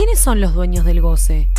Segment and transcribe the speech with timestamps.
[0.00, 1.50] ¿quiénes son los dueños del goce?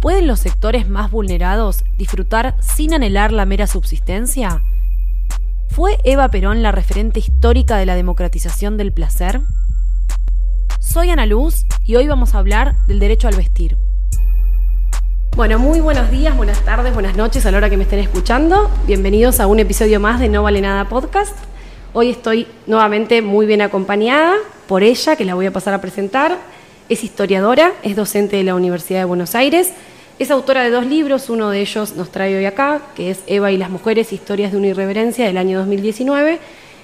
[0.00, 4.64] ¿Pueden los sectores más vulnerados disfrutar sin anhelar la mera subsistencia?
[5.68, 9.42] ¿Fue Eva Perón la referente histórica de la democratización del placer?
[10.80, 13.76] Soy Ana Luz y hoy vamos a hablar del derecho al vestir.
[15.36, 18.68] Bueno, muy buenos días, buenas tardes, buenas noches a la hora que me estén escuchando.
[18.88, 21.36] Bienvenidos a un episodio más de No Vale Nada Podcast.
[21.92, 24.34] Hoy estoy nuevamente muy bien acompañada
[24.66, 26.49] por ella, que la voy a pasar a presentar.
[26.90, 29.72] Es historiadora, es docente de la Universidad de Buenos Aires
[30.20, 33.50] es autora de dos libros, uno de ellos nos trae hoy acá, que es Eva
[33.52, 36.38] y las mujeres, historias de una irreverencia del año 2019,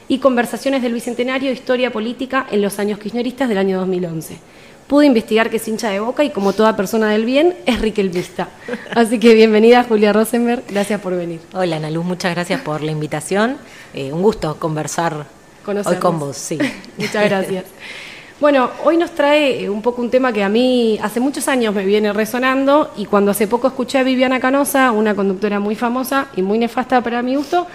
[0.09, 4.39] y Conversaciones del Bicentenario, Historia Política en los años kirchneristas del año 2011.
[4.87, 8.49] Pude investigar que es hincha de boca y como toda persona del bien, es riquelmista.
[8.95, 11.41] Así que bienvenida Julia Rosenberg, gracias por venir.
[11.53, 13.59] Hola Ana Luz, muchas gracias por la invitación.
[13.93, 15.27] Eh, un gusto conversar
[15.67, 16.57] hoy con vos, sí.
[16.97, 17.67] muchas gracias.
[18.39, 21.75] Bueno, hoy nos trae eh, un poco un tema que a mí hace muchos años
[21.75, 26.29] me viene resonando y cuando hace poco escuché a Viviana Canosa, una conductora muy famosa
[26.37, 27.67] y muy nefasta para mi gusto,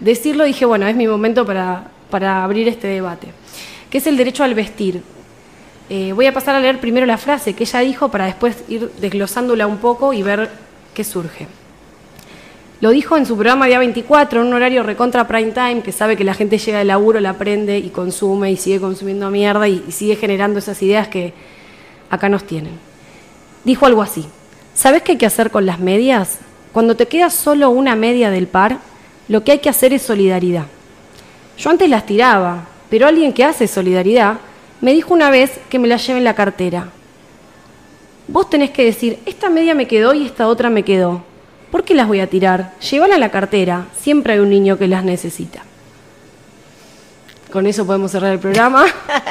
[0.00, 1.86] decirlo dije, bueno, es mi momento para,
[2.44, 3.28] abrir este debate,
[3.88, 5.02] que es el derecho al vestir.
[5.88, 8.90] Eh, voy a pasar a leer primero la frase que ella dijo para después ir
[9.00, 10.50] desglosándola un poco y ver
[10.92, 11.46] qué surge.
[12.82, 16.16] Lo dijo en su programa Día 24, en un horario recontra prime time, que sabe
[16.16, 19.84] que la gente llega del laburo, la aprende y consume y sigue consumiendo mierda y,
[19.86, 21.32] y sigue generando esas ideas que
[22.10, 22.72] acá nos tienen.
[23.62, 24.26] Dijo algo así,
[24.74, 26.40] ¿sabes qué hay que hacer con las medias?
[26.72, 28.78] Cuando te queda solo una media del par,
[29.28, 30.66] lo que hay que hacer es solidaridad.
[31.56, 34.38] Yo antes las tiraba, pero alguien que hace solidaridad
[34.80, 36.88] me dijo una vez que me la lleve en la cartera.
[38.26, 41.22] Vos tenés que decir, esta media me quedó y esta otra me quedó.
[41.72, 42.74] ¿Por qué las voy a tirar?
[42.80, 43.86] Llévala a la cartera.
[43.98, 45.62] Siempre hay un niño que las necesita.
[47.50, 48.84] Con eso podemos cerrar el programa.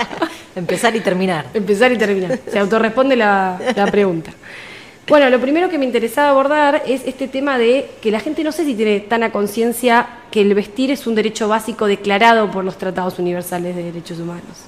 [0.55, 1.45] Empezar y terminar.
[1.53, 2.39] Empezar y terminar.
[2.51, 4.31] Se autorresponde la, la pregunta.
[5.07, 8.51] Bueno, lo primero que me interesaba abordar es este tema de que la gente no
[8.51, 12.65] sé si tiene tan a conciencia que el vestir es un derecho básico declarado por
[12.65, 14.65] los tratados universales de derechos humanos.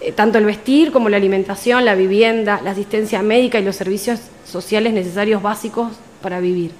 [0.00, 4.20] Eh, tanto el vestir como la alimentación, la vivienda, la asistencia médica y los servicios
[4.46, 5.92] sociales necesarios básicos
[6.22, 6.72] para vivir.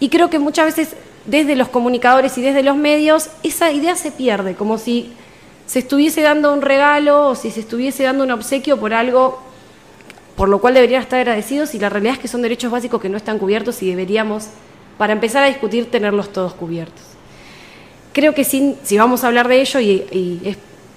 [0.00, 0.96] Y creo que muchas veces
[1.26, 5.12] desde los comunicadores y desde los medios esa idea se pierde, como si
[5.66, 9.48] se estuviese dando un regalo o si se estuviese dando un obsequio por algo
[10.38, 13.08] por lo cual deberían estar agradecidos y la realidad es que son derechos básicos que
[13.08, 14.46] no están cubiertos y deberíamos,
[14.96, 17.02] para empezar a discutir, tenerlos todos cubiertos.
[18.12, 20.40] Creo que si vamos a hablar de ello, y,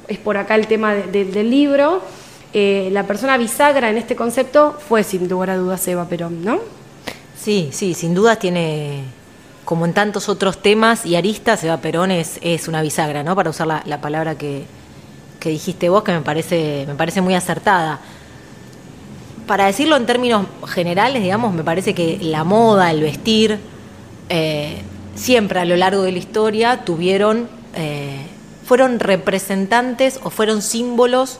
[0.08, 2.04] es, por acá el tema del libro,
[2.54, 6.60] eh, la persona bisagra en este concepto fue sin lugar a dudas Eva Perón, ¿no?
[7.42, 9.02] Sí, sí, sin duda tiene,
[9.66, 13.36] como en tantos otros temas y aristas, Eva Perón es, una bisagra, ¿no?
[13.36, 14.66] Para usar la, palabra que,
[15.44, 18.00] dijiste vos, que me parece, me parece muy acertada.
[19.48, 23.58] Para decirlo en términos generales, digamos, me parece que la moda, el vestir,
[24.30, 24.84] eh,
[25.16, 28.22] siempre a lo largo de la historia tuvieron, eh,
[28.68, 31.40] fueron representantes o fueron símbolos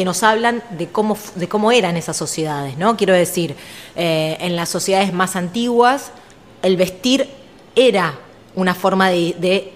[0.00, 2.96] que nos hablan de cómo, de cómo eran esas sociedades, ¿no?
[2.96, 3.54] Quiero decir,
[3.94, 6.10] eh, en las sociedades más antiguas,
[6.62, 7.28] el vestir
[7.76, 8.14] era
[8.54, 9.74] una forma de,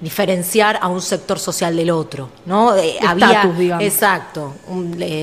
[0.00, 2.76] diferenciar a un sector social del otro, ¿no?
[2.76, 3.84] Eh, había, digamos.
[3.84, 4.54] exacto.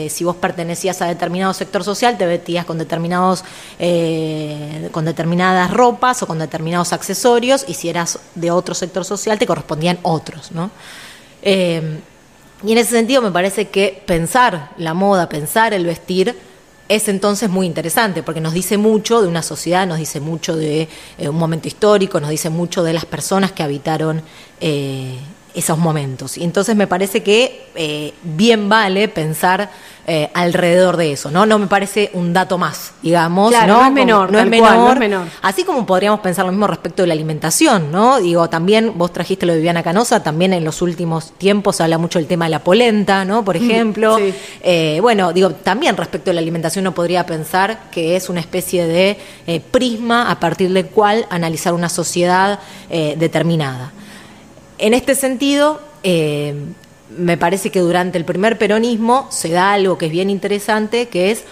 [0.10, 3.46] si vos pertenecías a determinado sector social, te vestías con determinados,
[3.80, 9.40] eh, con determinadas ropas o con determinados accesorios, y si eras de otro sector social,
[9.40, 10.72] te correspondían otros, ¿no?
[12.64, 16.36] Y en ese sentido me parece que pensar la moda, pensar el vestir,
[16.88, 20.90] es entonces muy interesante, porque nos dice mucho de una sociedad, nos dice mucho de
[21.18, 24.22] eh, un momento histórico, nos dice mucho de las personas que habitaron
[24.60, 25.18] eh,
[25.54, 26.38] esos momentos.
[26.38, 29.70] Y entonces me parece que eh, bien vale pensar
[30.08, 31.46] eh, alrededor de eso, ¿no?
[31.46, 33.52] No me parece un dato más, digamos.
[33.68, 33.86] ¿no?
[33.86, 37.92] es menor, no es menor, Así como podríamos pensar lo mismo respecto de la alimentación,
[37.92, 38.20] ¿no?
[38.20, 41.98] Digo, también vos trajiste lo de Viviana Canosa, también en los últimos tiempos se habla
[41.98, 43.46] mucho del tema de la polenta, ¿no?
[43.46, 44.18] Por ejemplo.
[44.64, 48.88] Eh, bueno, digo, también respecto de la alimentación uno podría pensar que es una especie
[48.88, 49.18] de
[49.72, 52.60] prisma a partir del cual analizar una sociedad
[52.90, 53.92] determinada.
[54.82, 56.56] En este sentido, eh,
[57.16, 61.30] me parece que durante el primer peronismo se da algo que es bien interesante, que
[61.30, 61.44] es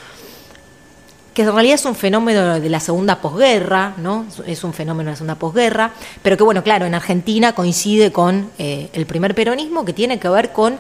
[1.36, 4.26] que en realidad es un fenómeno de la segunda posguerra, ¿no?
[4.48, 5.92] Es un fenómeno de la segunda posguerra,
[6.24, 10.28] pero que bueno, claro, en Argentina coincide con eh, el primer peronismo que tiene que
[10.28, 10.80] ver con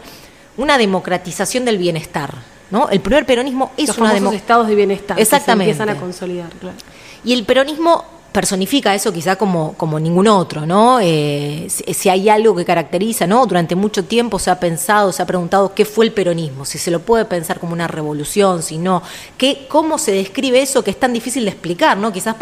[0.57, 2.33] una democratización del bienestar,
[2.71, 2.89] ¿no?
[2.89, 5.71] El primer peronismo es Los una democratización estados de bienestar Exactamente.
[5.71, 6.77] Que se empiezan a consolidar, claro.
[7.23, 10.99] Y el peronismo personifica eso quizá como, como ningún otro, ¿no?
[11.01, 13.45] Eh, si, hay algo que caracteriza, ¿no?
[13.45, 16.91] Durante mucho tiempo se ha pensado, se ha preguntado qué fue el peronismo, si se
[16.91, 19.01] lo puede pensar como una revolución, si no,
[19.37, 22.13] qué, cómo se describe eso que es tan difícil de explicar, ¿no?
[22.13, 22.35] Quizás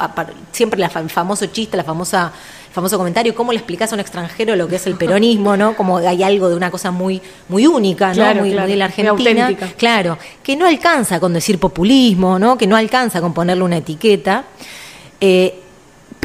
[0.51, 2.33] siempre el famoso chiste, la famosa
[2.77, 5.75] famoso comentario, ¿cómo le explicas a un extranjero lo que es el peronismo, ¿no?
[5.75, 7.19] Como hay algo de una cosa muy,
[7.49, 8.35] muy única, ¿no?
[8.35, 9.49] muy, de la Argentina.
[9.77, 12.55] claro, que no alcanza con decir populismo, ¿no?
[12.55, 14.43] Que no alcanza con ponerle una etiqueta.
[15.19, 15.63] Eh,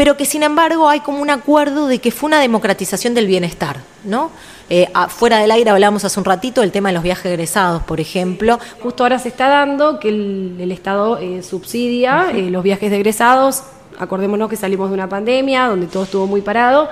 [0.02, 3.76] pero que sin embargo hay como un acuerdo de que fue una democratización del bienestar,
[4.02, 4.32] ¿no?
[4.68, 8.00] Eh, fuera del aire hablamos hace un ratito del tema de los viajes egresados, por
[8.00, 8.58] ejemplo.
[8.82, 13.62] Justo ahora se está dando que el, Estado eh, subsidia eh, los viajes de egresados.
[13.96, 16.88] Acordémonos que salimos de una pandemia donde todo estuvo muy parado.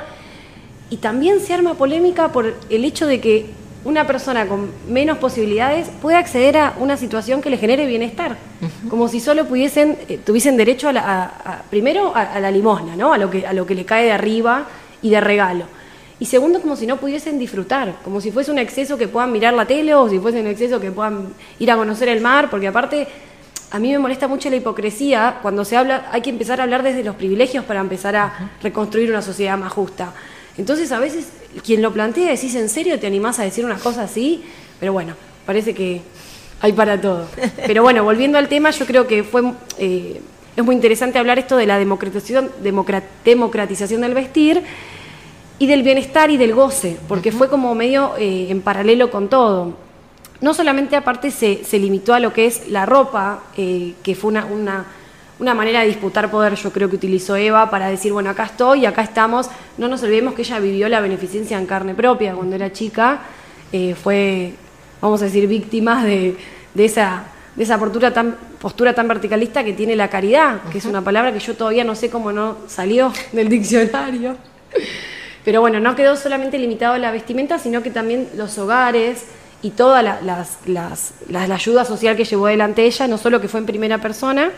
[0.88, 3.46] Y también se arma polémica por el hecho de que
[3.84, 8.36] una persona con menos posibilidades puede acceder a una situación que le genere bienestar,
[8.88, 13.12] como si solo pudiesen, eh, tuviesen derecho a, la, primero a, la limosna, ¿no?
[13.12, 14.66] a, lo que, a lo que le cae de arriba
[15.00, 15.64] y de regalo.
[16.18, 19.54] Y segundo, como si no pudiesen disfrutar, como si fuese un exceso que puedan mirar
[19.54, 21.28] la tele o si fuese un exceso que puedan
[21.58, 23.08] ir a conocer el mar, porque aparte
[23.70, 26.82] a mí me molesta mucho la hipocresía cuando se habla, hay que empezar a hablar
[26.82, 30.12] desde los privilegios para empezar a reconstruir una sociedad más justa.
[30.58, 31.26] Entonces a veces
[31.64, 34.42] quien lo plantea decís, ¿en serio te animás a decir unas cosas así?
[34.78, 35.14] Pero bueno,
[35.46, 36.00] parece que
[36.60, 37.26] hay para todo.
[37.66, 39.42] Pero bueno, volviendo al tema, yo creo que fue
[39.78, 40.20] eh,
[40.56, 42.50] es muy interesante hablar esto de la democratización,
[43.24, 44.62] democratización del vestir
[45.58, 49.74] y del bienestar y del goce, porque fue como medio eh, en paralelo con todo.
[50.40, 54.30] No solamente aparte se, se, limitó a lo que es la ropa, eh, que fue
[54.30, 54.86] una, una
[55.40, 58.84] una manera de disputar poder, yo creo que utilizó Eva para decir, bueno, acá estoy,
[58.84, 59.48] acá estamos.
[59.78, 63.20] No nos olvidemos que ella vivió la beneficencia en carne propia cuando era chica,
[63.72, 64.52] eh, fue,
[65.00, 66.36] vamos a decir, víctima de,
[66.76, 67.24] esa,
[67.56, 71.32] de esa postura tan, postura tan verticalista que tiene la caridad, que es una palabra
[71.32, 74.36] que yo todavía no sé cómo no salió del diccionario.
[75.42, 79.24] Pero bueno, no quedó solamente limitado a la vestimenta, sino que también los hogares
[79.62, 83.48] y toda la, las, las, la ayuda social que llevó adelante ella, no solo que
[83.48, 84.50] fue en primera persona,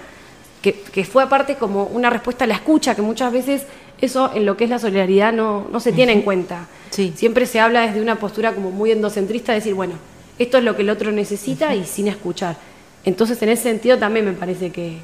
[0.63, 3.65] que, fue aparte como una respuesta a la escucha, que muchas veces
[4.01, 6.67] eso en lo que es la solidaridad no, no se tiene en cuenta.
[6.91, 9.95] Siempre se habla desde una postura como muy endocentrista, de decir, bueno,
[10.39, 12.57] esto es lo que el otro necesita y sin escuchar.
[13.05, 14.99] Entonces, en ese sentido también me parece que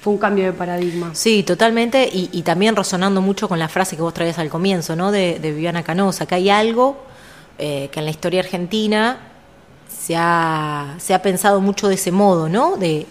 [0.00, 1.14] fue un cambio de paradigma.
[1.14, 5.10] Sí, totalmente, y, también resonando mucho con la frase que vos traías al comienzo, ¿no?
[5.10, 6.96] De, Viviana Canosa, que hay algo
[7.58, 9.18] eh, que en la historia argentina
[9.88, 12.76] se ha, se ha pensado mucho de ese modo, ¿no?
[12.76, 13.06] De,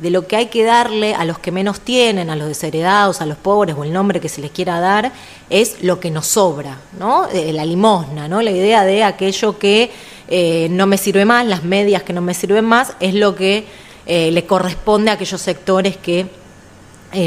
[0.00, 3.26] de lo que hay que darle a los que menos tienen, a los desheredados, a
[3.26, 5.12] los pobres o el nombre que se les quiera dar,
[5.50, 7.28] es lo que nos sobra, ¿no?
[7.28, 8.40] Eh, la limosna, ¿no?
[8.40, 9.90] La idea de aquello que
[10.28, 13.66] eh, no me sirve más, las medias que no me sirven más, es lo que
[14.06, 16.26] eh, le corresponde a aquellos sectores que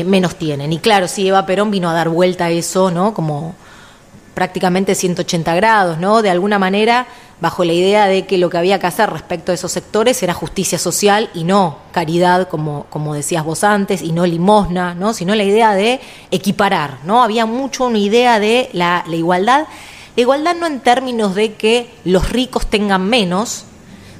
[0.06, 0.72] menos tienen.
[0.72, 3.14] Y claro, sí, Eva Perón vino a dar vuelta a eso, ¿no?
[3.14, 3.54] Como
[4.34, 6.22] prácticamente 180 grados, ¿no?
[6.22, 7.08] De alguna manera
[7.44, 10.34] bajo la idea de que lo que había que hacer respecto a esos sectores era
[10.34, 15.14] justicia social y no caridad, como, como decías vos antes, y no limosna, ¿no?
[15.14, 16.00] sino la idea de
[16.32, 17.00] equiparar.
[17.04, 17.22] ¿no?
[17.22, 19.66] Había mucho una idea de la, igualdad.
[20.16, 23.66] La igualdad no en términos de que los ricos tengan menos,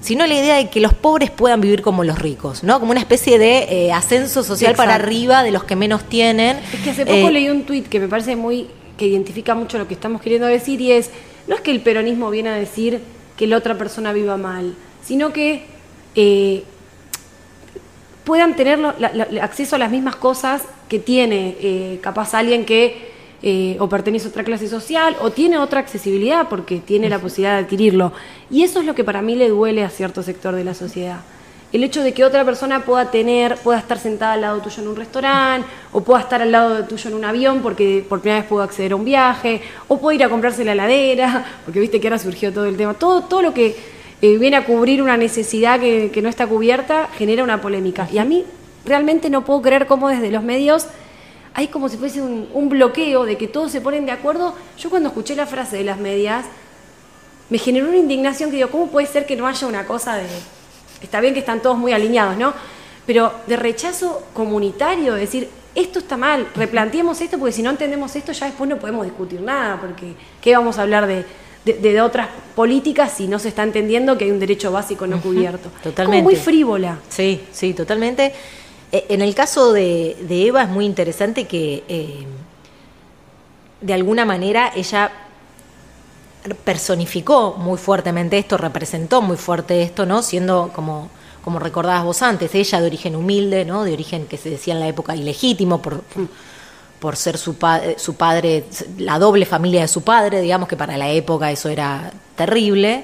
[0.02, 2.82] sino la idea de que los pobres puedan vivir como los ricos, ¿no?
[2.82, 6.60] Como una especie de eh, ascenso social para arriba de los que menos tienen.
[6.74, 8.68] Es que hace poco eh, leí un tuit que me parece muy,
[8.98, 11.10] que identifica mucho lo que estamos queriendo decir y es,
[11.48, 13.02] no es que el peronismo viene a decir
[13.38, 15.66] que la otra persona viva mal, sino que
[16.16, 16.64] eh,
[18.24, 18.80] puedan tener
[19.42, 24.30] acceso a las mismas cosas que tiene eh, capaz alguien que eh, o pertenece a
[24.30, 28.14] otra clase social o tiene otra accesibilidad porque tiene la posibilidad de adquirirlo.
[28.50, 31.22] Y eso es lo que para mí le duele a cierto sector de la sociedad
[31.74, 34.88] el hecho de que otra persona pueda tener, pueda estar sentada al lado tuyo en
[34.90, 38.48] un restaurante, o pueda estar al lado tuyo en un avión porque por primera vez
[38.48, 42.08] pudo acceder a un viaje, o puede ir a comprarse la heladera, porque viste que
[42.08, 42.94] ahora surgió todo el tema.
[42.94, 43.76] Todo, todo lo que
[44.22, 48.08] eh, viene a cubrir una necesidad que, no está cubierta genera una polémica.
[48.14, 48.46] Y a mí
[48.86, 50.86] realmente no puedo creer cómo desde los medios
[51.56, 54.54] hay como si fuese un, un bloqueo de que todos se ponen de acuerdo.
[54.78, 56.46] Yo cuando escuché la frase de las medias,
[57.50, 60.26] me generó una indignación que digo, ¿cómo puede ser que no haya una cosa de
[61.04, 62.54] está bien que están todos muy alineados, ¿no?
[63.06, 68.32] Pero de rechazo comunitario, decir, esto está mal, replanteemos esto, porque si no entendemos esto
[68.32, 71.26] ya después no podemos discutir nada, porque ¿qué vamos a hablar de,
[71.66, 75.70] de, otras políticas si no se está entendiendo que hay un derecho básico no cubierto?
[75.82, 76.06] Totalmente.
[76.06, 77.00] Como muy frívola.
[77.10, 78.34] Sí, sí, totalmente.
[78.92, 82.26] Eh, en el caso de, Eva es muy interesante que eh,
[83.82, 85.12] de alguna manera ella
[86.64, 90.22] personificó muy fuertemente esto, representó muy fuerte esto, ¿no?
[90.22, 91.10] Siendo como
[91.44, 93.84] como recordabas vos antes, ella de origen humilde, ¿no?
[93.84, 96.02] De origen que se decía en la época ilegítimo por,
[97.00, 97.58] por ser su,
[97.98, 98.64] su padre,
[98.98, 103.04] la doble familia de su padre, digamos que para la época eso era terrible.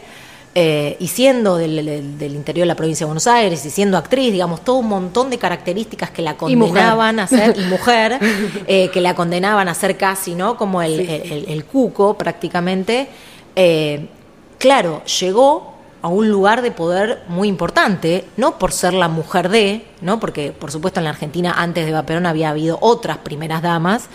[0.56, 4.64] Eh, y siendo del, interior de la provincia de Buenos Aires y siendo actriz, digamos,
[4.64, 8.20] todo un montón de características que la condenaban a ser, y mujer,
[8.68, 10.58] eh, que la condenaban a ser casi, ¿no?
[10.58, 13.10] Como el, cuco prácticamente.
[13.56, 14.08] Eh,
[14.58, 19.86] claro, llegó a un lugar de poder muy importante, no por ser la mujer de,
[20.02, 20.20] ¿no?
[20.20, 24.10] Porque, por supuesto, en la Argentina antes de Eva Perón había habido otras primeras damas,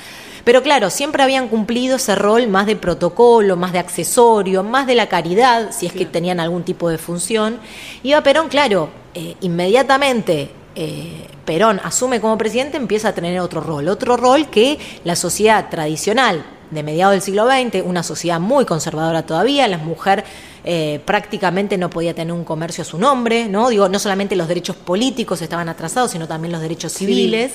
[0.45, 4.95] pero claro, siempre habían cumplido ese rol más de protocolo, más de accesorio, más de
[4.95, 7.59] la caridad, si es que tenían algún tipo de función.
[8.03, 13.89] Y Perón, claro, eh, inmediatamente eh, Perón asume como presidente, empieza a tener otro rol,
[13.89, 19.25] otro rol que la sociedad tradicional de mediados del siglo XX, una sociedad muy conservadora
[19.25, 20.25] todavía, la mujer
[20.65, 23.71] eh, prácticamente no podía tener un comercio a su nombre, ¿no?
[23.71, 27.53] Digo, no solamente los derechos políticos estaban atrasados, sino también los derechos civiles.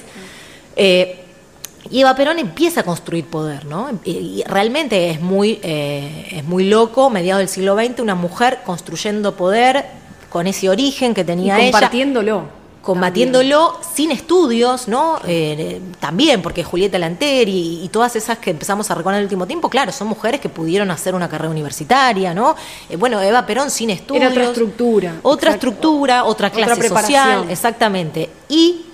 [1.92, 3.90] Y Eva Perón empieza a construir poder, ¿no?
[4.04, 9.36] Y realmente es muy, eh, es muy loco, mediados del siglo XX, una mujer construyendo
[9.36, 9.86] poder
[10.30, 12.60] con ese origen que tenía y compartiéndolo.
[12.82, 15.20] Combatiéndolo sin estudios, ¿no?
[15.28, 19.46] Eh, también, porque Julieta Lanter y, todas esas que empezamos a recordar en el último
[19.46, 22.56] tiempo, claro, son mujeres que pudieron hacer una carrera universitaria, ¿no?
[22.90, 24.24] Eh, bueno, Eva Perón sin estudios.
[24.24, 25.16] Era otra estructura.
[25.24, 28.30] Otra estructura, otra clase social, exactamente.
[28.48, 28.86] Y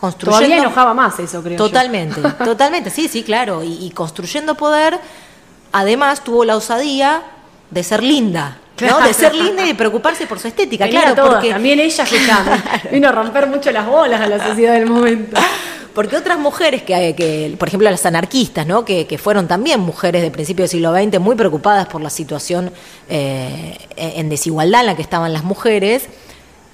[0.00, 0.46] construyendo.
[0.46, 1.56] Todavía enojaba más eso, creo.
[1.56, 3.62] Totalmente, totalmente, sí, sí, claro.
[3.64, 4.98] Y, construyendo poder,
[5.72, 7.22] además tuvo la osadía
[7.70, 8.58] de ser linda.
[8.80, 9.00] ¿no?
[9.00, 11.26] De ser linda y de preocuparse por su estética, claro.
[11.26, 11.50] porque...
[11.50, 12.18] También ella que
[12.92, 15.40] vino a romper mucho las bolas a la sociedad del momento.
[15.96, 18.84] Porque otras mujeres, que, que por ejemplo las anarquistas, ¿no?
[18.84, 22.70] Que, que, fueron también mujeres del principio del siglo XX muy preocupadas por la situación
[23.08, 26.10] eh, en desigualdad en la que estaban las mujeres,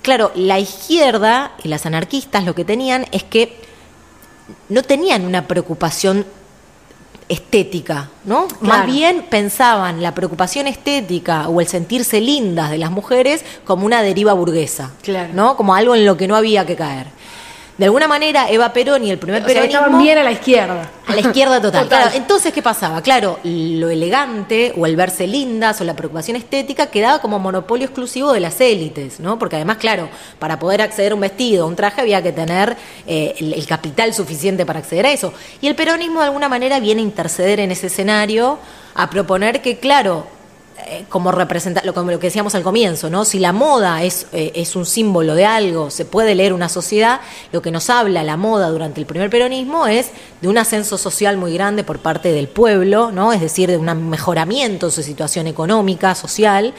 [0.02, 3.60] Claro, la izquierda y las anarquistas lo que tenían es que
[4.68, 6.26] no tenían una preocupación
[7.28, 8.48] estética, ¿no?
[8.60, 14.02] Más bien pensaban la preocupación estética o el sentirse lindas de las mujeres como una
[14.02, 14.90] deriva burguesa,
[15.32, 15.56] ¿no?
[15.56, 17.06] Como algo en lo que no había que caer
[17.82, 19.80] de alguna manera Eva Perón y el primer peronismo...
[19.80, 20.88] estaban bien a la izquierda.
[21.04, 22.12] A la izquierda total.
[22.14, 23.02] entonces, ¿qué pasaba?
[23.02, 28.32] Claro, lo elegante o el verse lindas o la preocupación estética quedaba como monopolio exclusivo
[28.32, 29.36] de las élites, ¿no?
[29.36, 30.08] Porque además, claro,
[30.38, 34.14] para poder acceder a un vestido, a un traje, había que tener eh, el, capital
[34.14, 35.34] suficiente para acceder a eso.
[35.60, 38.60] Y el peronismo de alguna manera viene a interceder en ese escenario,
[38.94, 40.24] a proponer que, claro,
[40.86, 43.24] eh, como representa lo, como lo que decíamos al comienzo, ¿no?
[43.24, 47.20] Si la moda es, eh, es un símbolo de algo, se puede leer una sociedad,
[47.52, 50.10] lo que nos habla la moda durante el primer peronismo es
[50.40, 53.32] de un ascenso social muy grande por parte del pueblo, ¿no?
[53.32, 56.74] Es decir, de un mejoramiento de su situación económica, social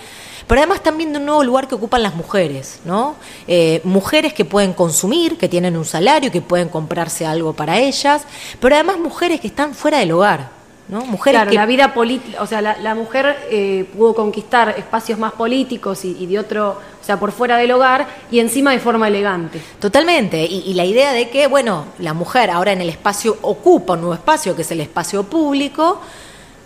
[0.47, 3.15] pero además también de un nuevo lugar que ocupan las mujeres, ¿no?
[3.47, 8.23] Eh, mujeres que pueden consumir, que tienen un salario, que pueden comprarse algo para ellas,
[8.59, 11.05] pero además mujeres que están fuera del hogar, ¿no?
[11.05, 16.03] Mujeres claro, la vida política, o sea, la, mujer eh, pudo conquistar espacios más políticos
[16.03, 19.61] y, de otro, o sea, por fuera del hogar y encima de forma elegante.
[19.79, 24.01] Totalmente, y, la idea de que, bueno, la mujer ahora en el espacio ocupa un
[24.01, 26.01] nuevo espacio, que es el espacio público,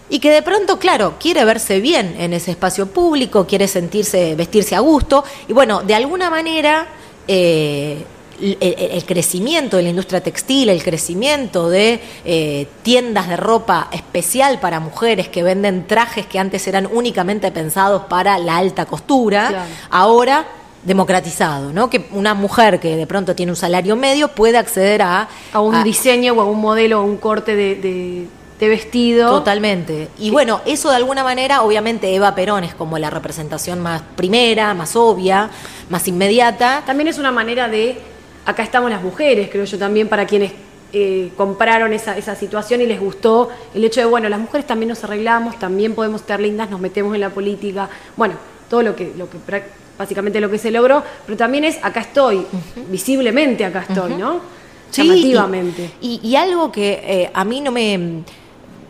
[0.09, 4.75] y que de pronto, claro, quiere verse bien en ese espacio público, quiere sentirse, vestirse
[4.75, 6.87] a gusto, y bueno, de alguna manera...
[7.27, 8.05] Eh,
[8.39, 14.79] el, crecimiento de la industria textil, el crecimiento de eh, tiendas de ropa especial para
[14.79, 20.45] mujeres que venden trajes que antes eran únicamente pensados para la alta costura, ahora
[20.83, 21.89] democratizado, ¿no?
[21.89, 25.27] Que una mujer que de pronto tiene un salario medio puede acceder a...
[25.51, 28.27] A un diseño o a un modelo o un corte de,
[28.59, 29.31] vestido.
[29.31, 30.07] Totalmente.
[30.17, 34.73] Y bueno, eso de alguna manera, obviamente Eva Perón es como la representación más primera,
[34.73, 35.49] más obvia,
[35.89, 36.83] más inmediata.
[36.85, 38.01] También es una manera de
[38.47, 40.53] acá estamos las mujeres, creo yo también, para quienes
[40.93, 44.87] eh, compraron esa, esa, situación y les gustó el hecho de, bueno, las mujeres también
[44.87, 48.35] nos arreglamos, también podemos estar lindas, nos metemos en la política, bueno,
[48.69, 49.37] todo lo que, lo que
[49.97, 52.47] básicamente lo que se logró, pero también es, acá estoy,
[52.89, 54.39] visiblemente acá estoy, ¿no?
[54.93, 55.91] Llamativamente.
[55.99, 58.23] Y, algo que eh, a mí no me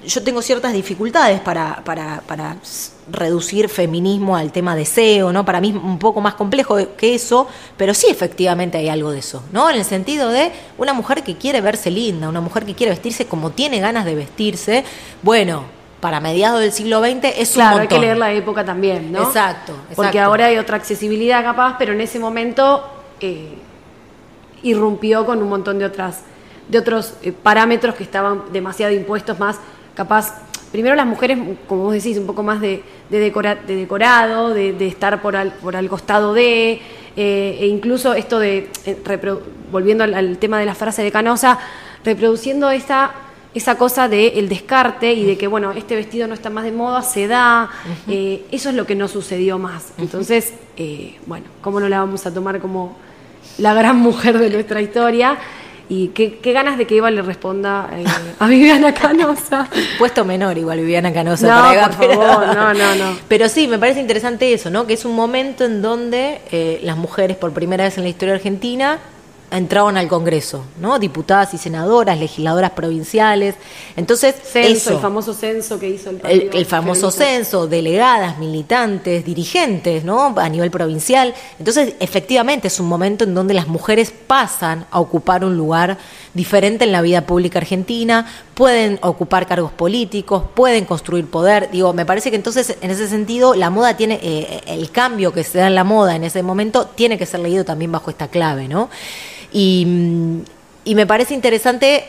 [0.08, 2.56] yo tengo ciertas dificultades para, para, para,
[3.10, 5.46] reducir feminismo al tema deseo, ¿no?
[5.46, 7.48] Para mí es un poco más complejo que eso,
[7.78, 9.70] pero sí efectivamente hay algo de eso, ¿no?
[9.70, 13.26] En el sentido de una mujer que quiere verse linda, una mujer que quiere vestirse
[13.26, 14.84] como tiene ganas de vestirse,
[15.24, 15.64] bueno,
[16.02, 19.24] para mediados del siglo XX es claro, un hay que leer la época también, ¿no?
[19.24, 22.84] Exacto, Porque ahora hay otra accesibilidad capaz, pero en ese momento
[23.22, 23.58] eh,
[24.64, 26.24] irrumpió con un montón de otras
[26.68, 29.60] de otros eh, parámetros que estaban demasiado impuestos más
[29.98, 30.36] capaz,
[30.72, 35.36] primero las mujeres, como vos decís, un poco más de, de, decorado, de, estar por
[35.36, 36.74] al, por al costado de,
[37.16, 39.36] eh, e incluso esto de, eh,
[39.72, 41.58] volviendo al, tema de la frase de Canosa,
[42.06, 43.12] reproduciendo esta
[43.56, 47.02] esa cosa del descarte y de que, bueno, este vestido no está más de moda,
[47.02, 47.72] se da,
[48.08, 49.94] eh, eso es lo que no sucedió más.
[49.98, 50.54] Entonces,
[51.26, 52.96] bueno, ¿cómo no la vamos a tomar como
[53.58, 55.40] la gran mujer de nuestra historia?
[55.90, 58.04] Y qué, ganas de que Eva le responda eh,
[58.40, 59.70] a Viviana Canosa.
[59.98, 63.18] Puesto menor igual Viviana Canosa no, para por favor, no, no, no.
[63.28, 64.86] Pero sí, me parece interesante eso, ¿no?
[64.86, 68.36] Que es un momento en donde eh, las mujeres, por primera vez en la historia
[68.36, 69.00] argentina,
[69.52, 71.00] entraban al Congreso, ¿no?
[71.00, 73.56] Diputadas y senadoras, legisladoras provinciales.
[73.96, 76.52] Entonces, censo, el famoso censo que hizo el partido.
[76.54, 80.34] El, famoso censo, delegadas, militantes, dirigentes, ¿no?
[80.38, 81.34] A nivel provincial.
[81.60, 85.98] Entonces, efectivamente, es un momento en donde las mujeres pasan a ocupar un lugar
[86.38, 91.70] diferente en la vida pública argentina, pueden ocupar cargos políticos, pueden construir poder.
[91.72, 95.44] Digo, me parece que entonces, en ese sentido, la moda tiene, eh, el cambio que
[95.44, 98.30] se da en la moda en ese momento tiene que ser leído también bajo esta
[98.30, 98.90] clave, ¿no?
[99.52, 99.86] Y,
[100.86, 102.06] me parece interesante,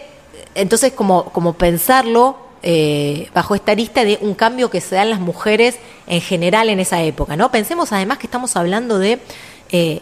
[0.54, 5.10] entonces, como, como pensarlo eh, bajo esta lista de un cambio que se da en
[5.10, 7.50] las mujeres en general en esa época, ¿no?
[7.50, 9.18] Pensemos además que estamos hablando de...
[9.70, 10.00] Eh,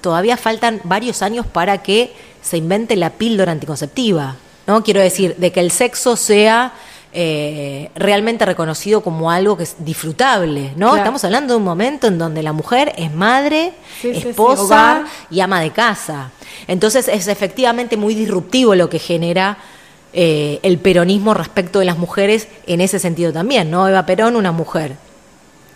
[0.00, 4.82] todavía faltan varios años para que se invente la píldora anticonceptiva, ¿no?
[4.82, 6.72] Quiero decir, de que el sexo sea
[7.12, 10.94] eh, realmente reconocido como algo que es disfrutable, ¿no?
[10.94, 15.70] Estamos hablando de un momento en donde la mujer es madre, esposa y ama de
[15.70, 16.30] casa.
[16.66, 19.56] Entonces es efectivamente muy disruptivo lo que genera
[20.12, 23.88] eh, el peronismo respecto de las mujeres en ese sentido también, ¿no?
[23.88, 24.96] Eva Perón, una mujer.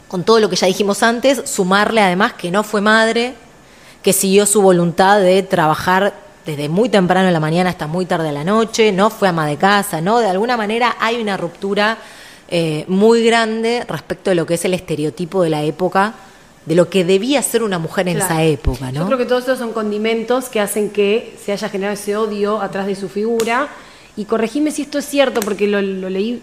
[0.09, 3.35] Con todo lo que ya dijimos antes, sumarle además que no fue madre,
[4.03, 6.13] que siguió su voluntad de trabajar
[6.45, 9.47] desde muy temprano en la mañana hasta muy tarde en la noche, no fue ama
[9.47, 10.19] de casa, ¿no?
[10.19, 11.99] De alguna manera hay una ruptura
[12.49, 16.15] eh, muy grande respecto de lo que es el estereotipo de la época,
[16.67, 19.01] de lo que debía ser una mujer en esa época, ¿no?
[19.01, 22.61] Yo creo que todos esos son condimentos que hacen que se haya generado ese odio
[22.61, 23.69] atrás de su figura.
[24.17, 26.43] Y corregime si esto es cierto, porque lo, leí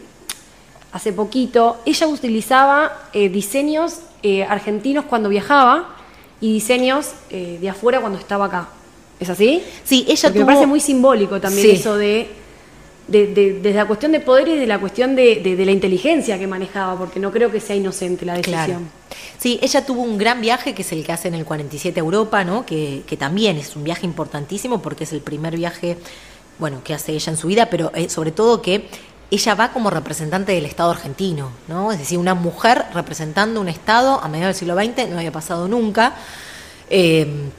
[0.91, 1.77] hace poquito.
[1.85, 5.95] Ella utilizaba eh, diseños eh, argentinos cuando viajaba
[6.41, 8.69] y diseños de afuera cuando estaba acá.
[9.19, 9.61] ¿Es así?
[9.83, 12.29] Sí, ella Me parece muy simbólico también eso de,
[13.09, 17.19] desde la cuestión de poder y de la cuestión de, la inteligencia que manejaba, porque
[17.19, 18.89] no creo que sea inocente la decisión.
[19.37, 22.03] Sí, ella tuvo un gran viaje que es el que hace en el 47 a
[22.03, 22.65] Europa, ¿no?
[22.65, 25.97] Que, también es un viaje importantísimo porque es el primer viaje,
[26.59, 28.85] bueno, que hace ella en su vida, pero eh, sobre todo que
[29.31, 31.91] ella va como representante del Estado argentino, ¿no?
[31.91, 35.67] Es decir, una mujer representando un Estado a mediados del siglo XX, no había pasado
[35.67, 36.15] nunca.
[36.89, 37.49] Eh,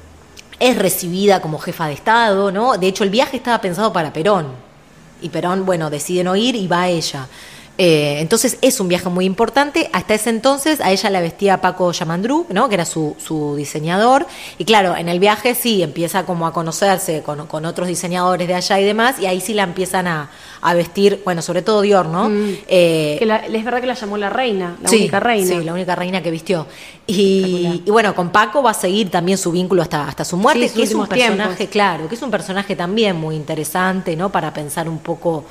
[0.61, 2.77] es recibida como jefa de Estado, ¿no?
[2.77, 4.49] De hecho, el viaje estaba pensado para Perón.
[5.23, 7.27] Y Perón, bueno, decide no ir y va ella.
[7.83, 9.89] Eh, entonces es un viaje muy importante.
[9.95, 12.69] Hasta ese entonces a ella la vestía Paco Yamandrú, ¿no?
[12.69, 14.27] que era su, su, diseñador.
[14.59, 18.55] Y claro, en el viaje sí empieza como a conocerse con, con, otros diseñadores de
[18.55, 22.05] allá y demás, y ahí sí la empiezan a, a vestir, bueno, sobre todo Dior,
[22.05, 22.29] ¿no?
[22.29, 22.59] Mm.
[22.69, 25.47] Eh, es verdad que la llamó la reina, la única reina.
[25.47, 26.67] Sí, la única reina que vistió.
[27.07, 30.83] Y, bueno, con Paco va a seguir también su vínculo hasta, hasta su muerte, que
[30.83, 34.29] es un personaje, claro, que es un personaje también muy interesante, ¿no?
[34.31, 35.47] Para pensar un poco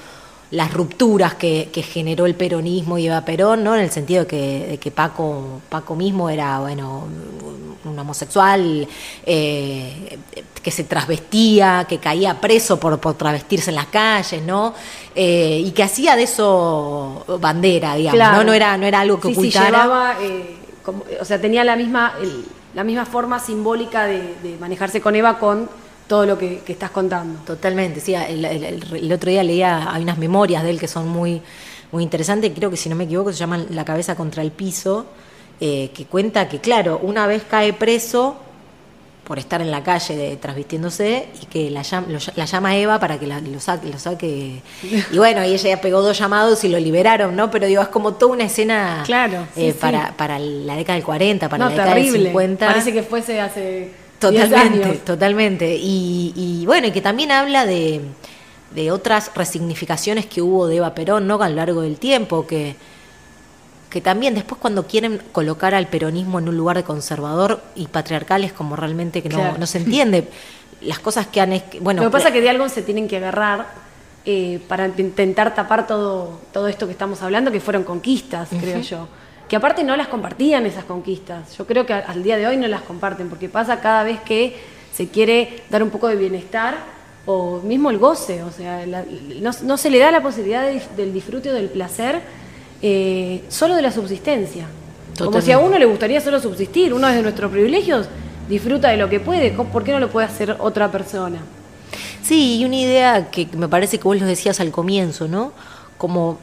[0.52, 3.76] las rupturas que, generó el peronismo y Eva Perón, ¿no?
[3.76, 7.08] En el sentido de que, que Paco, Paco mismo era, bueno,
[7.86, 8.88] un homosexual
[9.26, 10.20] eh,
[10.62, 14.74] que se trasvestía, que caía preso por, por travestirse en las calles, ¿no?
[15.16, 18.44] Eh, y que hacía de eso bandera, digamos, ¿no?
[18.44, 20.18] No era, no era algo que ocultara.
[20.22, 20.58] Eh,
[21.22, 22.14] o sea, tenía la misma,
[22.74, 25.70] la misma forma simbólica de manejarse con Eva con
[26.10, 27.40] todo lo que, estás contando.
[27.46, 28.14] Totalmente, sí.
[28.16, 31.42] El, otro día leía, hay unas memorias de él que son muy,
[31.94, 35.06] muy interesantes, creo que si no me equivoco se llaman La cabeza contra el piso,
[35.62, 38.38] eh, que cuenta que, claro, una vez cae preso
[39.24, 41.84] por estar en la calle de, transvistiéndose y que la,
[42.36, 44.64] la llama Eva para que lo, saque, lo saque.
[45.12, 47.52] Y bueno, y ella ya pegó dos llamados y lo liberaron, ¿no?
[47.52, 51.48] Pero digo, es como toda una escena claro, eh, para, para la década del 40,
[51.48, 52.66] para la década del 50.
[52.66, 55.78] Parece que fuese hace Totalmente, totalmente.
[55.82, 58.02] Y, bueno, y que también habla de,
[58.92, 61.42] otras resignificaciones que hubo de Eva Perón, ¿no?
[61.42, 62.76] A lo largo del tiempo, que,
[63.90, 68.44] que también después cuando quieren colocar al peronismo en un lugar de conservador y patriarcal
[68.44, 70.28] es como realmente que no, no se entiende.
[70.82, 71.62] Las cosas que han...
[71.82, 73.68] Bueno, Lo que pasa es que de algo se tienen que agarrar
[74.26, 79.08] eh, para intentar tapar todo, todo esto que estamos hablando, que fueron conquistas, creo yo
[79.50, 81.58] que aparte no las compartían esas conquistas.
[81.58, 84.56] Yo creo que al día de hoy no las comparten, porque pasa cada vez que
[84.94, 86.78] se quiere dar un poco de bienestar
[87.26, 88.86] o mismo el goce, o sea,
[89.42, 92.22] no, se le da la posibilidad del disfrute o del placer
[92.82, 94.68] eh, solo de la subsistencia.
[95.18, 98.08] Como si a uno le gustaría solo subsistir, uno de nuestros privilegios
[98.48, 101.40] disfruta de lo que puede, ¿por qué no lo puede hacer otra persona?
[102.22, 105.52] Sí, y una idea que me parece que vos lo decías al comienzo, ¿no?
[105.98, 106.40] Como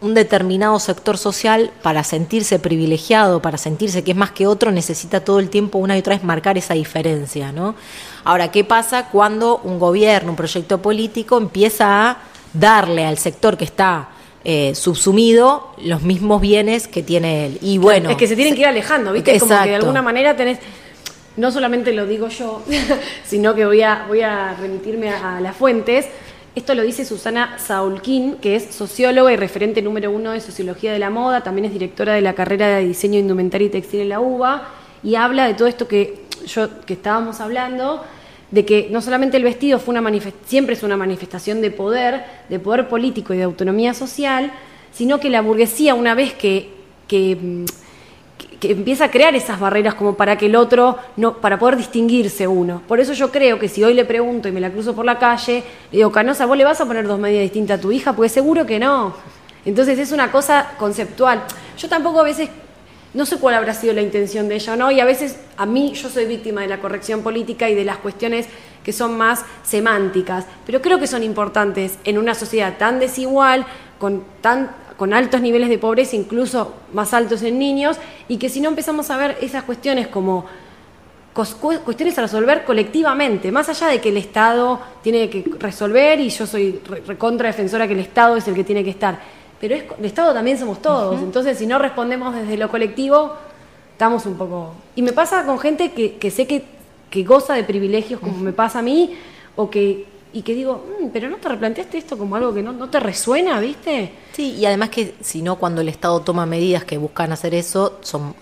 [0.00, 5.24] un determinado sector social para sentirse privilegiado, para sentirse que es más que otro, necesita
[5.24, 7.74] todo el tiempo una y otra vez marcar esa diferencia, ¿no?
[8.24, 12.18] Ahora, ¿qué pasa cuando un gobierno, un proyecto político empieza a
[12.52, 14.10] darle al sector que está
[14.44, 17.58] eh, subsumido los mismos bienes que tiene él?
[17.62, 19.38] Y bueno, es que se tienen que ir alejando, ¿viste?
[19.38, 20.58] Como que de alguna manera tenés
[21.36, 22.62] no solamente lo digo yo,
[23.26, 26.06] sino que voy a, voy a remitirme a, las fuentes.
[26.56, 30.98] Esto lo dice Susana Saulquín, que es socióloga y referente número uno de Sociología de
[30.98, 34.20] la Moda, también es directora de la carrera de Diseño Indumentario y Textil en la
[34.20, 34.66] UBA,
[35.02, 38.02] y habla de todo esto que, yo, que estábamos hablando,
[38.50, 42.58] de que no solamente el vestido fue una siempre es una manifestación de poder, de
[42.58, 44.50] poder político y de autonomía social,
[44.92, 46.70] sino que la burguesía, una vez que,
[47.06, 47.85] que mm, que
[48.70, 52.82] empieza a crear esas barreras como para que el otro, no, para poder distinguirse uno.
[52.86, 55.18] Por eso yo creo que si hoy le pregunto y me la cruzo por la
[55.18, 58.12] calle, le digo, Canosa, ¿vos le vas a poner dos medias distintas a tu hija?
[58.14, 59.14] Pues seguro que no.
[59.64, 61.42] Entonces es una cosa conceptual.
[61.76, 62.48] Yo tampoco a veces,
[63.14, 65.92] no sé cuál habrá sido la intención de ella no, y a veces a mí
[65.94, 68.46] yo soy víctima de la corrección política y de las cuestiones
[68.84, 73.66] que son más semánticas, pero creo que son importantes en una sociedad tan desigual,
[73.98, 78.60] con tan con altos niveles de pobreza, incluso más altos en niños, y que si
[78.60, 80.46] no empezamos a ver esas cuestiones como
[81.84, 86.46] cuestiones a resolver colectivamente, más allá de que el Estado tiene que resolver, y yo
[86.46, 89.18] soy recontra defensora que el Estado es el que tiene que estar,
[89.60, 93.34] pero es, el Estado también somos todos, entonces si no respondemos desde lo colectivo,
[93.92, 94.72] estamos un poco...
[94.94, 96.64] Y me pasa con gente que, sé que,
[97.10, 99.14] que goza de privilegios, como me pasa a mí,
[99.56, 100.06] o que
[100.36, 103.00] y que digo, mm, pero no te replanteaste esto como algo que no, no te
[103.00, 104.12] resuena, ¿viste?
[104.32, 107.98] Sí, y además que si no, cuando el Estado toma medidas que buscan hacer eso,
[108.02, 108.34] son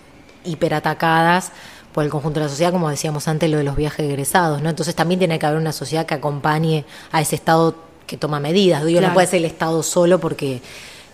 [0.43, 1.53] hiperatacadas
[1.93, 4.69] por el conjunto de la sociedad, como decíamos antes, lo de los viajes egresados, ¿no?
[4.69, 8.83] Entonces también tiene que haber una sociedad que acompañe a ese Estado que toma medidas.
[8.83, 10.61] Digo, no puede ser el Estado solo porque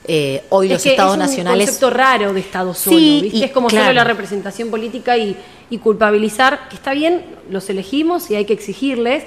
[0.06, 1.70] eh, hoy los estados nacionales.
[1.70, 3.46] Es un concepto raro de Estado solo, ¿viste?
[3.46, 5.38] es como solo la representación política y,
[5.70, 9.26] y, culpabilizar, que está bien, los elegimos y hay que exigirles,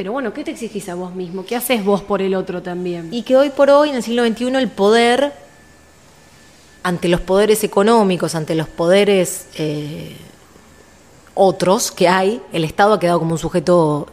[0.00, 1.44] pero bueno, ¿qué te exigís a vos mismo?
[1.44, 3.12] ¿Qué haces vos por el otro también?
[3.12, 5.34] Y que hoy por hoy, en el siglo XXI, el poder,
[6.82, 10.16] ante los poderes económicos, ante los poderes eh,
[11.34, 14.06] otros que hay, el Estado ha quedado como un sujeto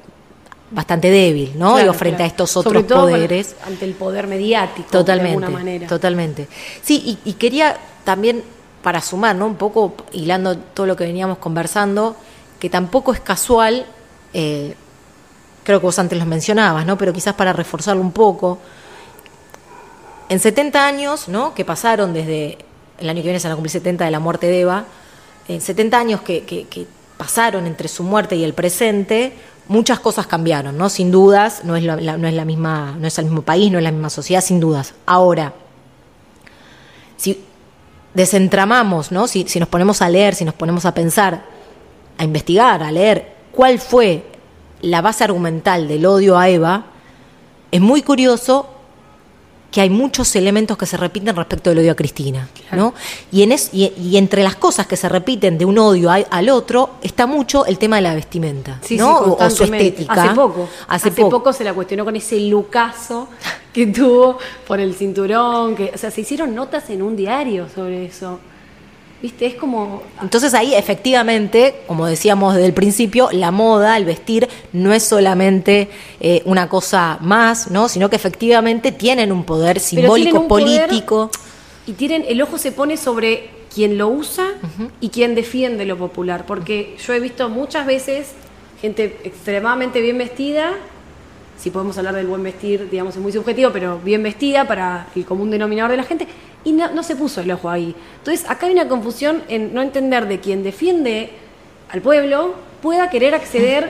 [0.71, 1.77] bastante débil, ¿no?
[1.77, 3.55] Digo, frente a estos otros poderes.
[3.65, 5.87] ante el poder mediático, totalmente, de alguna manera.
[5.87, 6.49] Totalmente.
[6.81, 8.43] Sí, y, quería también,
[8.83, 9.45] para sumar, ¿no?
[9.45, 12.17] Un poco hilando todo lo que veníamos conversando,
[12.59, 13.85] que tampoco es casual.
[14.33, 14.75] Eh,
[15.67, 16.97] creo que vos antes los mencionabas, ¿no?
[16.97, 18.57] Pero quizás para reforzarlo un poco.
[20.29, 21.53] En 70 años, ¿no?
[21.53, 22.57] Que pasaron desde
[22.97, 24.85] el año que viene se van a cumplir 70 de la muerte de Eva,
[25.49, 29.33] en 70 años que, pasaron entre su muerte y el presente,
[29.67, 30.87] muchas cosas cambiaron, ¿no?
[30.87, 33.83] Sin dudas, no es no es la misma, no es el mismo país, no es
[33.83, 34.93] la misma sociedad, sin dudas.
[35.05, 35.53] Ahora,
[37.17, 37.43] si
[38.13, 39.27] desentramamos, ¿no?
[39.27, 41.43] Si, si nos ponemos a leer, si nos ponemos a pensar,
[42.17, 44.36] a investigar, a leer cuál fue
[44.81, 46.85] la base argumental del odio a Eva,
[47.71, 48.67] es muy curioso
[49.71, 52.93] que hay muchos elementos que se repiten respecto del odio a Cristina, ¿no?
[53.31, 57.27] Y, en y, entre las cosas que se repiten de un odio al otro está
[57.27, 59.19] mucho el tema de la vestimenta, ¿no?
[59.19, 60.13] o, su estética.
[60.13, 61.53] Hace poco, hace, poco.
[61.53, 63.27] se la cuestionó con ese lucaso
[63.73, 68.05] que tuvo por el cinturón, que, o sea, se hicieron notas en un diario sobre
[68.05, 68.39] eso.
[69.21, 69.47] ¿Viste?
[69.47, 70.03] Es como.
[70.21, 75.89] Entonces ahí, efectivamente, como decíamos desde el principio, la moda, el vestir, no es solamente
[76.19, 77.89] eh, una cosa más, ¿no?
[77.89, 81.31] Sino que efectivamente tienen un poder simbólico, político.
[81.87, 84.45] y tienen, el ojo se pone sobre quien lo usa
[85.01, 86.45] y quien defiende lo popular.
[86.45, 88.33] Porque yo he visto muchas veces
[88.79, 90.73] gente extremadamente bien vestida
[91.57, 95.25] si podemos hablar del buen vestir, digamos, es muy subjetivo, pero bien vestida para el
[95.25, 96.27] común denominador de la gente,
[96.67, 97.95] y no, se puso el ojo ahí.
[98.17, 101.29] Entonces, acá hay una confusión en no entender de quien defiende
[101.89, 103.89] al pueblo pueda querer acceder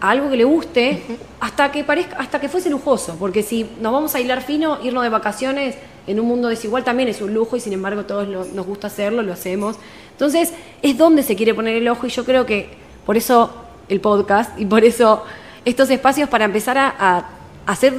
[0.00, 1.02] a algo que le guste
[1.40, 5.02] hasta que parezca, hasta que fuese lujoso, porque si nos vamos a hilar fino, irnos
[5.02, 5.74] de vacaciones
[6.06, 9.22] en un mundo desigual también es un lujo y sin embargo todos nos gusta hacerlo,
[9.22, 9.74] lo hacemos.
[10.12, 12.70] Entonces, es donde se quiere poner el ojo y yo creo que
[13.04, 13.52] por eso
[13.88, 15.24] el podcast y por eso
[15.64, 17.30] estos espacios para empezar a,
[17.66, 17.94] hacer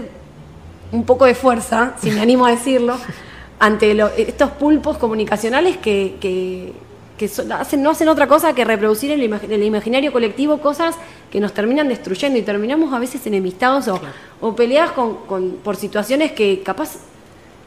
[0.94, 2.98] un poco de fuerza, si me animo a decirlo,
[3.60, 6.74] ante estos pulpos comunicacionales que,
[7.52, 10.96] hacen, no hacen otra cosa que reproducir en el, imaginario colectivo cosas
[11.32, 13.90] que nos terminan destruyendo y terminamos a veces enemistados
[14.42, 16.98] o, peleados con, por situaciones que capaz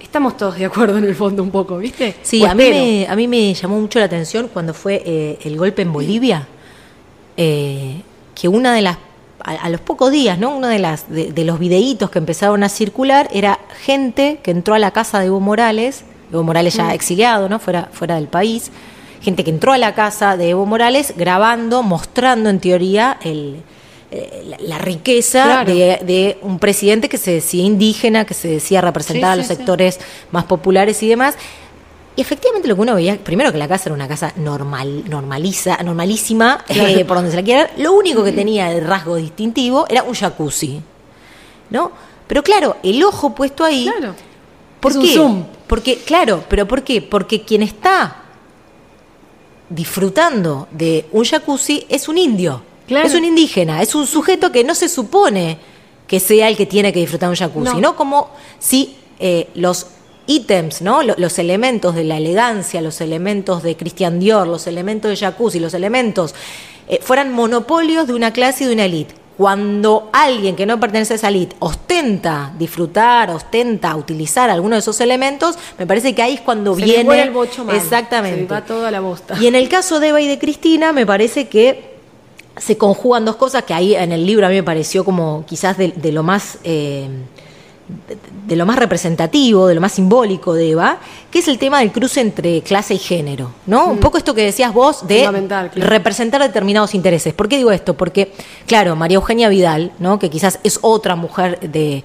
[0.01, 2.15] estamos todos de acuerdo en el fondo un poco, ¿viste?
[2.23, 5.57] Sí, a mí, me, a mí me llamó mucho la atención cuando fue eh, el
[5.57, 6.47] golpe en Bolivia,
[7.37, 8.01] eh,
[8.35, 8.97] que una de las
[9.45, 10.57] a, los pocos días, ¿no?
[10.57, 14.79] Uno de, las, de, los videitos que empezaron a circular era gente que entró a
[14.79, 16.91] la casa de Evo Morales, Evo Morales ya mm.
[16.91, 17.59] exiliado, ¿no?
[17.59, 18.71] Fuera, fuera del país,
[19.21, 23.63] gente que entró a la casa de Evo Morales grabando, mostrando en teoría el,
[24.13, 29.37] eh, la, riqueza de, un presidente que se decía indígena, que se decía representar a
[29.37, 30.01] los sectores
[30.33, 31.37] más populares y demás.
[32.17, 35.79] Y efectivamente lo que uno veía, primero que la casa era una casa normal, normaliza,
[35.83, 40.03] normalísima, eh, por donde se la quiera, lo único que tenía de rasgo distintivo era
[40.03, 40.81] un jacuzzi.
[41.71, 41.93] ¿No?
[42.27, 43.89] Pero claro, el ojo puesto ahí.
[43.97, 44.15] Claro.
[44.81, 45.45] ¿Por qué?
[45.67, 47.01] Porque, claro, pero ¿por qué?
[47.01, 48.17] Porque quien está
[49.69, 52.63] disfrutando de un jacuzzi es un indio.
[52.89, 55.59] Es un indígena, es un sujeto que no se supone
[56.09, 59.87] que sea el que tiene que disfrutar un jacuzzi, no, como si eh, los
[60.27, 61.03] ítems, ¿no?
[61.03, 65.75] Los, elementos de la elegancia, los elementos de Christian Dior, los elementos de jacuzzi, los
[65.75, 66.35] elementos
[66.89, 69.15] eh, fueran monopolios de una clase y de una élite.
[69.37, 75.01] Cuando alguien que no pertenece a esa élite ostenta disfrutar, ostenta utilizar alguno de esos
[75.01, 77.23] elementos, me parece que ahí es cuando viene.
[77.23, 78.41] el bocho Exactamente.
[78.41, 79.37] Se va toda la bosta.
[79.41, 81.91] Y en el caso de Eva y de Cristina, me parece que
[82.59, 85.79] se conjugan dos cosas que ahí en el libro a mí me pareció como quizás
[85.79, 87.09] de, lo más eh,
[88.47, 90.99] de, lo más representativo, de lo más simbólico de Eva,
[91.31, 93.87] que es el tema del cruce entre clase y género, ¿no?
[93.87, 94.01] Un mm.
[94.01, 95.29] poco esto que decías vos de
[95.77, 97.35] representar determinados intereses.
[97.35, 97.95] ¿Por qué digo esto?
[97.95, 98.33] Porque,
[98.67, 100.19] claro, María Eugenia Vidal, ¿no?
[100.19, 102.05] Que quizás es otra mujer de,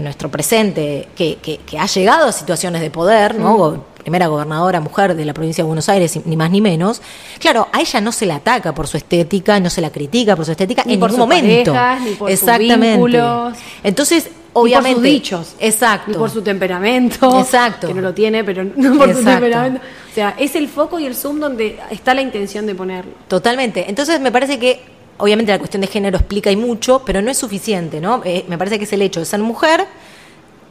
[0.00, 3.70] nuestro presente que, ha llegado a situaciones de poder, ¿no?
[3.70, 7.00] Mm primera gobernadora mujer de la provincia de Buenos Aires, ni más ni menos,
[7.40, 10.44] claro, a ella no se la ataca por su estética, no se la critica por
[10.44, 11.74] su estética en ningún momento.
[12.04, 12.96] ni por Exactamente.
[12.96, 14.88] Sus vínculos, Entonces, obviamente.
[14.88, 15.54] Ni por sus dichos.
[15.60, 16.10] Exacto.
[16.10, 17.40] Ni por su temperamento.
[17.40, 17.88] Exacto.
[17.88, 19.80] Que no lo tiene, pero no por su temperamento.
[20.10, 23.12] O sea, es el foco y el zoom donde está la intención de ponerlo.
[23.28, 23.84] Totalmente.
[23.88, 24.80] Entonces, me parece que
[25.18, 28.22] obviamente la cuestión de género explica y mucho, pero no es suficiente, ¿no?
[28.24, 29.86] Eh, me parece que es el hecho de ser mujer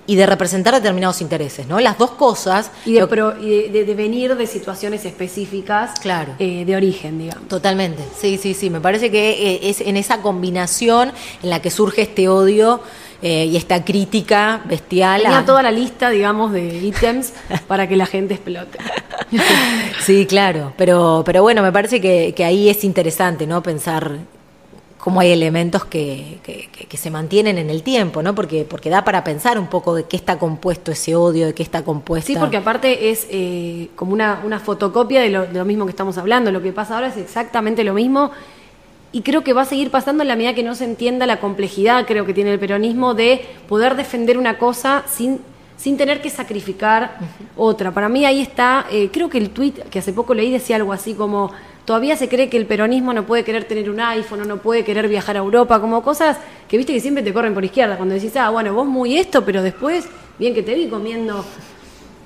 [0.05, 1.79] y de representar determinados intereses, ¿no?
[1.79, 2.71] Las dos cosas.
[2.85, 3.05] Y de,
[3.85, 6.33] de, venir de situaciones específicas claro.
[6.39, 7.47] Eh, de origen, digamos.
[7.47, 8.69] Totalmente, sí, sí, sí.
[8.69, 12.81] Me parece que eh, es en esa combinación en la que surge este odio
[13.25, 15.21] eh, y esta crítica bestial.
[15.21, 17.31] Tenía toda la lista, digamos, de ítems
[17.67, 18.77] para que la gente explote.
[20.01, 20.73] sí, claro.
[20.75, 23.63] Pero, pero bueno, me parece que, que ahí es interesante, ¿no?
[23.63, 24.17] Pensar
[24.97, 28.35] cómo hay elementos que, que, se mantienen en el tiempo, ¿no?
[28.35, 31.63] Porque, porque da para pensar un poco de qué está compuesto ese odio, de qué
[31.63, 32.27] está compuesto.
[32.27, 35.91] Sí, porque aparte es eh, como una, una fotocopia de lo, de lo, mismo que
[35.91, 36.51] estamos hablando.
[36.51, 38.31] Lo que pasa ahora es exactamente lo mismo
[39.13, 41.39] y creo que va a seguir pasando en la medida que no se entienda la
[41.39, 45.39] complejidad, creo que tiene el peronismo, de poder defender una cosa sin
[45.83, 47.17] sin tener que sacrificar
[47.57, 47.91] otra.
[47.91, 50.93] Para mí ahí está, eh, creo que el tuit que hace poco leí decía algo
[50.93, 51.51] así como,
[51.83, 55.09] todavía se cree que el peronismo no puede querer tener un iPhone no puede querer
[55.09, 56.37] viajar a Europa, como cosas
[56.69, 59.43] que viste que siempre te corren por izquierda, cuando decís, ah, bueno, vos muy esto,
[59.43, 60.07] pero después,
[60.39, 61.43] bien que te vi comiendo,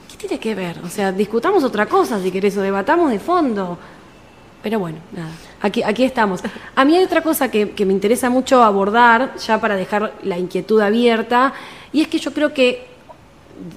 [0.08, 0.78] ¿qué tiene que ver?
[0.84, 3.78] O sea, discutamos otra cosa si querés o debatamos de fondo.
[4.68, 5.30] Pero bueno, nada,
[5.62, 6.42] aquí, aquí estamos.
[6.76, 10.82] A mí hay otra cosa que, me interesa mucho abordar, ya para dejar la inquietud
[10.82, 11.54] abierta,
[11.94, 12.86] y es que yo creo que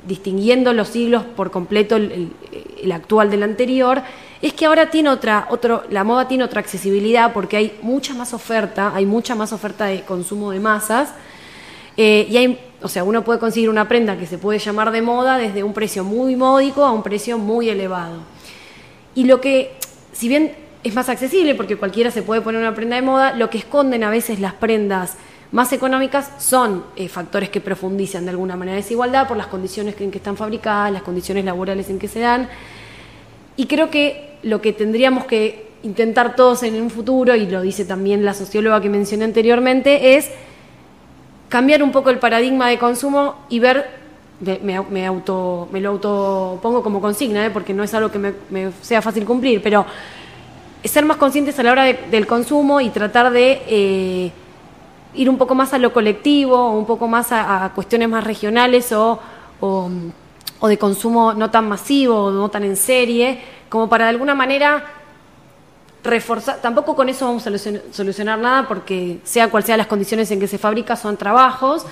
[0.09, 2.33] distinguiendo los siglos por completo el,
[2.83, 4.03] el actual del anterior,
[4.42, 8.35] es que ahora tiene otra, otro, la moda tiene otra accesibilidad porque hay mucha más
[8.35, 11.11] oferta, hay mucha más oferta de consumo de masas.
[11.96, 15.03] Eh, y hay, o sea, uno puede conseguir una prenda que se puede llamar de
[15.03, 18.22] moda desde un precio muy módico a un precio muy elevado.
[19.14, 19.76] Y lo que,
[20.12, 23.51] si bien es más accesible porque cualquiera se puede poner una prenda de moda, lo
[23.51, 25.16] que esconden a veces las prendas
[25.53, 30.11] más económicas son eh, factores que profundizan de alguna manera desigualdad por las condiciones en
[30.11, 32.49] que están fabricadas, las condiciones laborales en que se dan.
[33.57, 37.85] Y creo que lo que tendríamos que intentar todos en un futuro, y lo dice
[37.85, 40.31] también la socióloga que mencioné anteriormente, es
[41.49, 43.87] cambiar un poco el paradigma de consumo y ver,
[44.40, 47.51] me, auto, me lo autopongo como consigna, ¿eh?
[47.51, 49.85] porque no es algo que me, sea fácil cumplir, pero
[50.85, 54.33] ser más conscientes a la hora del consumo y tratar de eh,
[55.14, 59.19] ir un poco más a lo colectivo, un poco más a, cuestiones más regionales o,
[59.61, 59.90] o,
[60.61, 64.35] o de consumo no tan masivo, o no tan en serie, como para de alguna
[64.35, 64.85] manera
[66.03, 67.51] reforzar, tampoco con eso vamos a
[67.93, 71.85] solucionar nada porque sea cual sea las condiciones en que se fabrica son trabajos,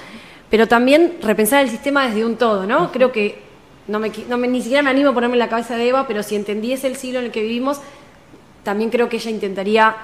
[0.51, 2.91] pero también repensar el sistema desde un todo, ¿no?
[2.91, 3.43] Creo que
[3.87, 6.37] no me, ni siquiera me animo a ponerme en la cabeza de Eva, pero si
[6.37, 7.81] entendiese el siglo en el que vivimos,
[8.69, 9.97] también creo que ella intentaría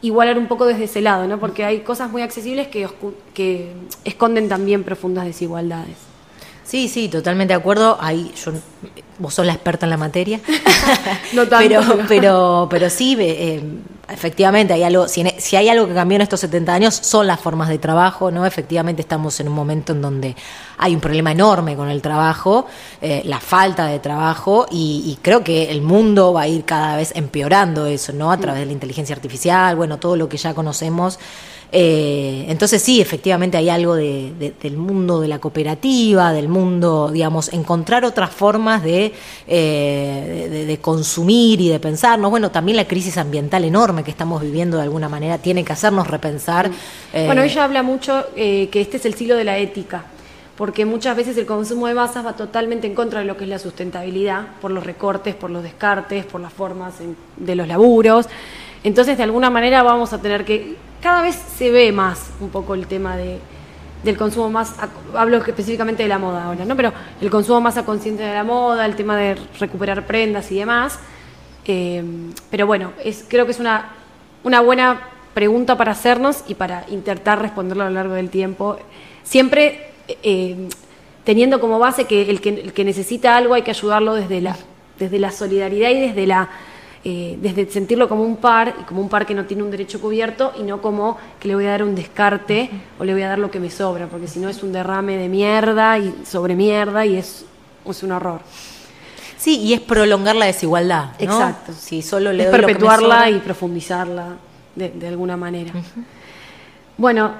[0.00, 1.40] igualar un poco desde ese lado, ¿no?
[1.40, 2.88] Porque hay cosas muy accesibles que,
[3.34, 3.72] que
[4.04, 5.96] esconden también profundas desigualdades.
[6.62, 7.98] Sí, sí, totalmente de acuerdo.
[8.00, 8.52] Ahí yo,
[9.18, 10.40] vos sos la experta en la materia.
[11.32, 11.68] no tanto.
[11.68, 13.60] Pero, pero, pero sí, eh,
[14.12, 17.40] efectivamente, hay algo, si, si, hay algo que cambió en estos 70 años son las
[17.40, 18.46] formas de trabajo, ¿no?
[18.46, 20.36] Efectivamente estamos en un momento en donde
[20.78, 22.66] hay un problema enorme con el trabajo,
[23.00, 27.12] eh, la falta de trabajo, y, creo que el mundo va a ir cada vez
[27.14, 28.32] empeorando eso, ¿no?
[28.32, 31.18] A través de la inteligencia artificial, bueno, todo lo que ya conocemos.
[31.74, 38.04] Eh, entonces sí, efectivamente hay algo del mundo de la cooperativa, del mundo, digamos, encontrar
[38.04, 39.14] otras formas de,
[39.48, 42.30] eh, de, consumir y de pensarnos.
[42.30, 46.08] Bueno, también la crisis ambiental enorme que estamos viviendo de alguna manera tiene que hacernos
[46.08, 46.70] repensar.
[47.14, 50.04] Eh, bueno, ella habla mucho que este es el siglo de la ética
[50.58, 53.50] porque muchas veces el consumo de masas va totalmente en contra de lo que es
[53.50, 56.94] la sustentabilidad, por los recortes, por los descartes, por las formas
[57.38, 58.28] de los laburos.
[58.84, 62.74] Entonces, de alguna manera vamos a tener que cada vez se ve más un poco
[62.74, 63.40] el tema de,
[64.04, 64.74] del consumo más,
[65.14, 66.76] hablo específicamente de la moda ahora, ¿no?
[66.76, 70.56] Pero el consumo más a consciente de la moda, el tema de recuperar prendas y
[70.56, 70.98] demás.
[71.64, 72.02] Eh,
[72.50, 73.90] pero bueno, es, creo que es una,
[74.44, 75.00] una buena
[75.34, 78.78] pregunta para hacernos y para intentar responderlo a lo largo del tiempo.
[79.24, 79.90] Siempre
[80.22, 80.68] eh,
[81.24, 84.56] teniendo como base que el, que el que necesita algo hay que ayudarlo desde la,
[84.98, 86.48] desde la solidaridad y desde la
[87.04, 90.00] eh, desde sentirlo como un par y como un par que no tiene un derecho
[90.00, 93.28] cubierto y no como que le voy a dar un descarte o le voy a
[93.28, 96.54] dar lo que me sobra, porque si no es un derrame de mierda y sobre
[96.54, 97.44] mierda y es,
[97.84, 98.40] es un horror.
[99.36, 101.14] Sí, y es prolongar la desigualdad.
[101.18, 101.72] Exacto.
[101.72, 104.36] Si solo le es perpetuarla y profundizarla
[104.76, 105.72] de, alguna manera.
[106.96, 107.32] Bueno,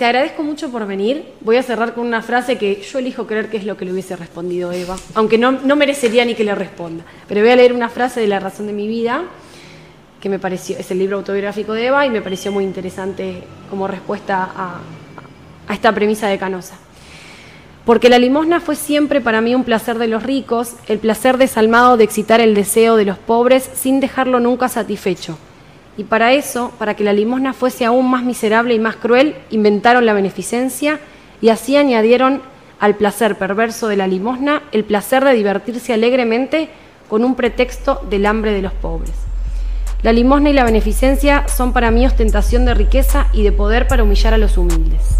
[0.00, 1.34] te agradezco mucho por venir.
[1.42, 3.92] Voy a cerrar con una frase que yo elijo creer que es lo que le
[3.92, 7.04] hubiese respondido Eva, aunque no, no merecería ni que le responda.
[7.28, 9.24] Pero voy a leer una frase de La razón de mi vida,
[10.18, 13.86] que me pareció, es el libro autobiográfico de Eva y me pareció muy interesante como
[13.86, 14.80] respuesta a,
[15.68, 16.76] a esta premisa de Canosa.
[17.84, 21.98] Porque la limosna fue siempre para mí un placer de los ricos, el placer desalmado
[21.98, 25.36] de excitar el deseo de los pobres sin dejarlo nunca satisfecho
[25.96, 30.06] y para eso, para que la limosna fuese aún más miserable y más cruel, inventaron
[30.06, 31.00] la beneficencia
[31.40, 32.42] y así añadieron
[32.78, 36.70] al placer perverso de la limosna el placer de divertirse alegremente
[37.08, 39.12] con un pretexto del hambre de los pobres.
[40.02, 44.02] La limosna y la beneficencia son para mí ostentación de riqueza y de poder para
[44.02, 45.18] humillar a los humildes.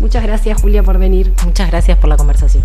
[0.00, 1.32] Muchas gracias Julia por venir.
[1.44, 2.64] Muchas gracias por la conversación.